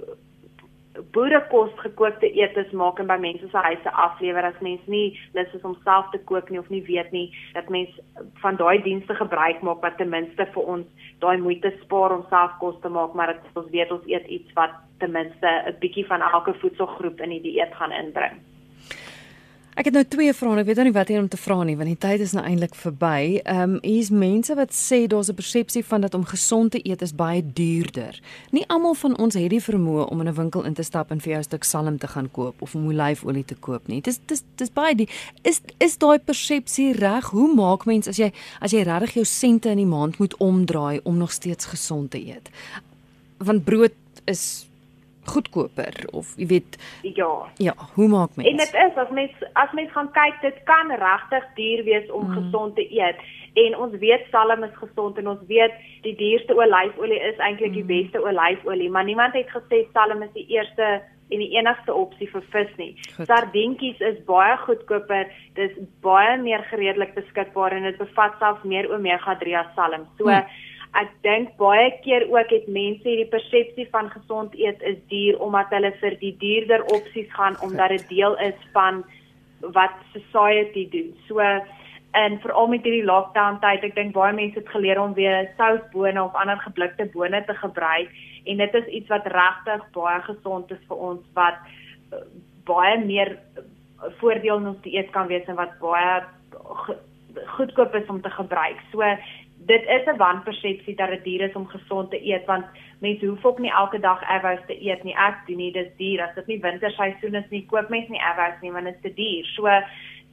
[1.16, 5.66] boerekos gekookte eetes maak en by mense se huise aflewer as mens nie lus is
[5.68, 7.90] om self te kook nie of nie weet nie dat mens
[8.44, 12.56] van daai dienste gebruik maak wat ten minste vir ons daai moeite spaar om self
[12.60, 16.06] kos te maak maar dit ons weet ons eet iets wat ten minste 'n bietjie
[16.06, 18.51] van elke voedselgroep in die dieet gaan inbring.
[19.80, 20.60] Ek het nou twee vrae.
[20.60, 22.44] Ek weet nou nie wat hier om te vra nie want die tyd is nou
[22.44, 23.40] eintlik verby.
[23.40, 27.02] Ehm um, hier's mense wat sê daar's 'n persepsie van dat om gesond te eet
[27.02, 28.20] is baie duurder.
[28.52, 31.22] Nie almal van ons het die vermoë om in 'n winkel in te stap en
[31.22, 34.02] vir jou 'n stuk salm te gaan koop of om olyfolie te koop nie.
[34.02, 35.08] Dis dis dis baie die
[35.44, 37.30] is is daai persepsie reg?
[37.30, 41.00] Hoe maak mens as jy as jy regtig jou sente in die maand moet omdraai
[41.04, 42.50] om nog steeds gesond te eet?
[43.38, 43.94] Want brood
[44.26, 44.68] is
[45.26, 49.72] goedkoper of jy weet ja ja hoe maak mens en dit is as mens as
[49.78, 52.34] mens gaan kyk dit kan regtig duur wees om mm.
[52.40, 53.22] gesond te eet
[53.54, 57.86] en ons weet salm is gesond en ons weet die duurste olyfolie is eintlik die
[57.86, 57.94] mm.
[57.96, 62.44] beste olyfolie maar niemand het gesê salm is die eerste en die enigste opsie vir
[62.52, 62.90] vis nie.
[63.16, 69.56] Sardientjies is baie goedkoper, dis baie meer redelik beskikbaar en dit bevat selfs meer omega-3
[69.62, 70.04] as salm.
[70.20, 70.68] So mm
[71.00, 75.72] ek dink baie keer ook het mense hierdie persepsie van gesond eet is duur omdat
[75.72, 79.04] hulle vir die duurder opsies gaan omdat dit deel is van
[79.62, 81.14] wat society doen.
[81.28, 81.40] So
[82.12, 86.20] en veral met hierdie lockdown tyd, ek dink baie mense het geleer om weer sousbone
[86.20, 88.12] of ander geblikte bone te gebruik
[88.44, 91.62] en dit is iets wat regtig baie gesond is vir ons wat
[92.12, 92.26] uh,
[92.68, 93.38] baie meer
[94.20, 96.20] voordeel in ons dieet kan wees en wat baie
[97.56, 98.80] goedkoop is om te gebruik.
[98.92, 99.06] So
[99.66, 102.66] dit is 'n wanpersepsie dat dit duur is om gesond te eet want
[103.00, 105.16] mense hoef ook nie elke dag avous te eet nie.
[105.16, 106.22] Ek doen nie, dis duur.
[106.22, 109.14] As dit nie winterseisoen is nie, koop mense nie avous nie want dit is te
[109.14, 109.46] duur.
[109.46, 109.70] So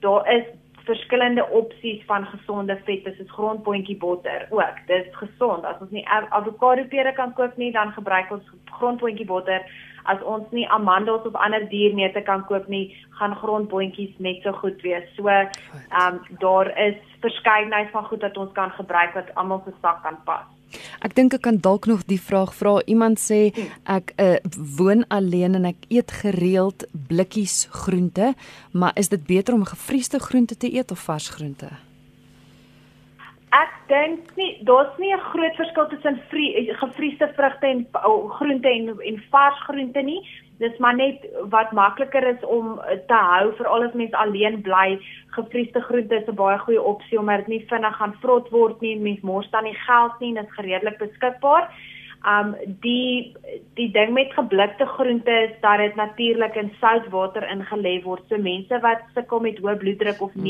[0.01, 0.45] daar is
[0.85, 4.77] verskillende opsies van gesonde vette soos grondboontjie botter ook.
[4.87, 5.65] Dit is gesond.
[5.65, 9.63] As ons nie avokado pere kan koop nie, dan gebruik ons grondboontjie botter
[10.13, 12.87] as ons nie amandels of ander dierneute kan koop nie,
[13.21, 15.09] gaan grondboontjies net so goed wees.
[15.17, 15.49] So, ehm
[16.05, 20.17] um, daar is verskeidenheid van goed wat ons kan gebruik wat almal se sak kan
[20.25, 20.47] pas.
[21.01, 22.79] Ek dink ek kan dalk nog die vraag vra.
[22.87, 23.41] Iemand sê
[23.89, 24.37] ek uh,
[24.79, 28.35] woon alleen en ek eet gereeld blikkies groente,
[28.73, 31.71] maar is dit beter om gefriesde groente te eet of vars groente?
[33.89, 36.21] Dink nie daar's nie 'n groot verskil tussen
[36.83, 40.23] gefriesde vrugte en oh, groente en en vars groente nie.
[40.59, 44.99] Dis maar net wat makliker is om te hou veral as mens alleen bly.
[45.31, 48.97] Gefriesde groente is 'n baie goeie opsie omdat dit nie vinnig gaan vrot word nie.
[48.97, 51.69] Mens mors dan nie geld nie en dit is redelik beskikbaar.
[52.27, 53.37] Um die
[53.75, 58.23] die ding met geblikte groente is dat dit natuurlik in soutwater ingelê word.
[58.29, 60.43] So mense wat sukkel met hoë bloeddruk of hmm.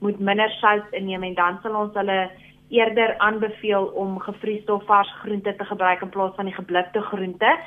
[0.00, 2.30] Moet minder sout inneem en dan sal ons hulle
[2.70, 7.58] eerder aanbeveel om gefriesde of vars groente te gebruik in plaas van die geblikte groente.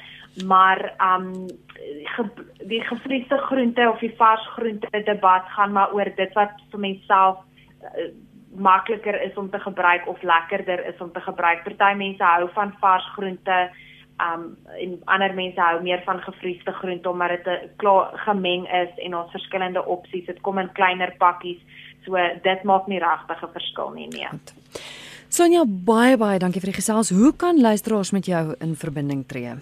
[0.45, 1.47] Maar um
[2.15, 2.25] ge,
[2.67, 7.05] die gefriesde groente of die vars groente debat gaan maar oor dit wat vir mense
[7.05, 7.38] self
[7.84, 8.07] uh,
[8.55, 11.63] makliker is om te gebruik of lekkerder is om te gebruik.
[11.63, 13.69] Party mense hou van vars groente,
[14.21, 18.99] um en ander mense hou meer van gefriesde groente omdat dit eh, klaar gemeng is
[19.05, 20.25] en ons verskillende opsies.
[20.25, 21.61] Dit kom in kleiner pakkies.
[22.05, 24.27] So dit maak nie regtig 'n verskil nie, nee.
[25.29, 27.09] Sonja, baie baie dankie vir die gesels.
[27.09, 29.55] Hoe kan luisteraars met jou in verbinding tree?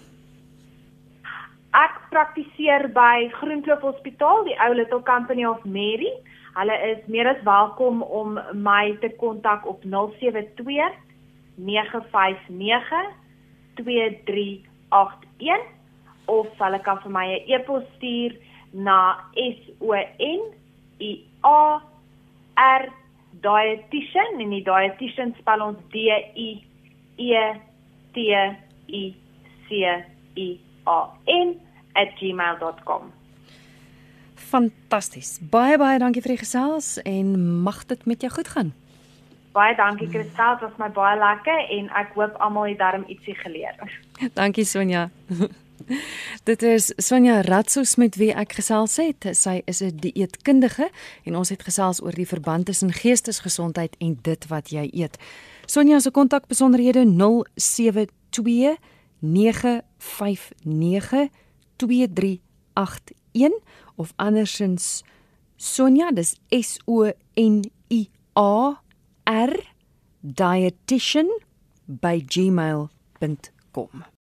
[1.72, 6.12] Ek praktiseer by Groenkloof Hospitaal, die ou Little Company of Mary.
[6.54, 10.92] Hulle is meer as welkom om my te kontak op 072
[11.56, 13.06] 959
[13.74, 15.60] 2381
[16.26, 18.36] of hulle kan vir my 'n e-pos stuur
[18.72, 20.52] na sonea
[22.56, 22.90] r
[23.42, 26.50] dietitian en die dietitian spel ons d i
[27.16, 27.46] e
[28.12, 28.28] t
[28.88, 29.04] i
[29.68, 29.82] c
[30.36, 30.48] i
[30.86, 31.56] a n
[32.18, 33.12] @gmail.com
[34.34, 35.38] Fantasties.
[35.40, 38.72] Baie baie dankie vir die gesels en mag dit met jou goed gaan.
[39.52, 43.36] Baie dankie Christel, dit was my baie lekker en ek hoop almal het darm ietsie
[43.36, 43.76] geleer.
[44.40, 45.08] Dankie Sonja.
[46.48, 49.36] Dit is Sonja Ratsos met wie ek gesels het.
[49.36, 50.90] Sy is 'n dieetkundige
[51.24, 55.18] en ons het gesels oor die verband tussen geestesgesondheid en dit wat jy eet.
[55.66, 57.04] Sonja se kontakbesonderhede
[57.54, 58.76] 072
[59.18, 61.28] 959
[61.76, 63.60] 2381
[63.96, 65.02] of andersins
[65.56, 68.80] Sonja dis S O N I A
[69.24, 69.72] r
[70.20, 71.40] dietitian
[71.86, 74.11] by gmail.com